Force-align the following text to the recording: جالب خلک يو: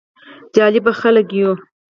جالب 0.55 0.85
خلک 0.99 1.27
يو: 1.39 1.51